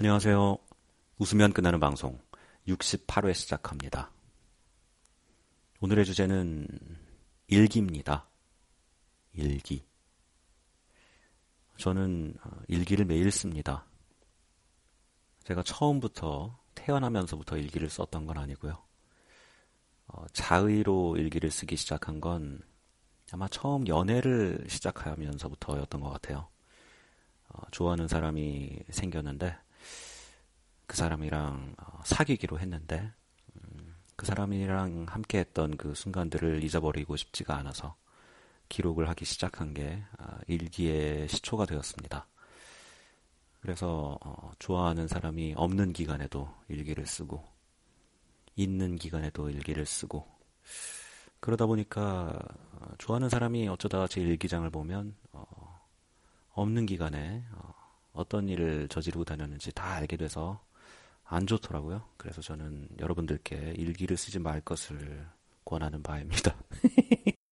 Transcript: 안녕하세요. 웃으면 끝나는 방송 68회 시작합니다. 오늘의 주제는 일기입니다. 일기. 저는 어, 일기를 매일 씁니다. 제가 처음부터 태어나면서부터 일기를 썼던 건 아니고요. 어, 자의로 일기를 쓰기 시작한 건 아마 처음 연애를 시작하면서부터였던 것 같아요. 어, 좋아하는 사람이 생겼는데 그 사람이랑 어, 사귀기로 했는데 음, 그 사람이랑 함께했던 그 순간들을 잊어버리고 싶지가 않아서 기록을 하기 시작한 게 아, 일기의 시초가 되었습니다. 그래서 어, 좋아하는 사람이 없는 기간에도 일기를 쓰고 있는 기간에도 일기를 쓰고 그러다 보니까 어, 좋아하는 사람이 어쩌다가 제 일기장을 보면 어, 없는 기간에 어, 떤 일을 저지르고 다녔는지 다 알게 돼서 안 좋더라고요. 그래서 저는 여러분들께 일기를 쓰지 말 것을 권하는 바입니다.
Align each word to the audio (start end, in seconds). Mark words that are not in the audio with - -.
안녕하세요. 0.00 0.56
웃으면 1.18 1.52
끝나는 1.52 1.80
방송 1.80 2.20
68회 2.68 3.34
시작합니다. 3.34 4.12
오늘의 5.80 6.04
주제는 6.04 6.68
일기입니다. 7.48 8.28
일기. 9.32 9.84
저는 11.78 12.32
어, 12.44 12.50
일기를 12.68 13.06
매일 13.06 13.32
씁니다. 13.32 13.86
제가 15.42 15.64
처음부터 15.64 16.56
태어나면서부터 16.76 17.56
일기를 17.56 17.90
썼던 17.90 18.24
건 18.26 18.38
아니고요. 18.38 18.80
어, 20.06 20.26
자의로 20.32 21.16
일기를 21.16 21.50
쓰기 21.50 21.74
시작한 21.74 22.20
건 22.20 22.62
아마 23.32 23.48
처음 23.48 23.88
연애를 23.88 24.64
시작하면서부터였던 24.68 26.00
것 26.00 26.10
같아요. 26.10 26.46
어, 27.48 27.62
좋아하는 27.72 28.06
사람이 28.06 28.84
생겼는데 28.90 29.58
그 30.88 30.96
사람이랑 30.96 31.74
어, 31.78 32.00
사귀기로 32.02 32.58
했는데 32.58 33.12
음, 33.54 33.94
그 34.16 34.26
사람이랑 34.26 35.04
함께했던 35.08 35.76
그 35.76 35.94
순간들을 35.94 36.64
잊어버리고 36.64 37.14
싶지가 37.14 37.54
않아서 37.58 37.94
기록을 38.70 39.08
하기 39.10 39.26
시작한 39.26 39.74
게 39.74 40.02
아, 40.16 40.38
일기의 40.48 41.28
시초가 41.28 41.66
되었습니다. 41.66 42.26
그래서 43.60 44.18
어, 44.24 44.50
좋아하는 44.58 45.08
사람이 45.08 45.54
없는 45.56 45.92
기간에도 45.92 46.48
일기를 46.68 47.06
쓰고 47.06 47.44
있는 48.56 48.96
기간에도 48.96 49.50
일기를 49.50 49.84
쓰고 49.84 50.26
그러다 51.40 51.66
보니까 51.66 52.38
어, 52.72 52.94
좋아하는 52.96 53.28
사람이 53.28 53.68
어쩌다가 53.68 54.08
제 54.08 54.22
일기장을 54.22 54.68
보면 54.70 55.14
어, 55.32 55.80
없는 56.54 56.86
기간에 56.86 57.44
어, 58.14 58.24
떤 58.26 58.48
일을 58.48 58.88
저지르고 58.88 59.24
다녔는지 59.24 59.70
다 59.72 59.92
알게 59.92 60.16
돼서 60.16 60.66
안 61.30 61.46
좋더라고요. 61.46 62.02
그래서 62.16 62.40
저는 62.40 62.88
여러분들께 62.98 63.74
일기를 63.76 64.16
쓰지 64.16 64.38
말 64.38 64.60
것을 64.62 65.26
권하는 65.64 66.02
바입니다. 66.02 66.56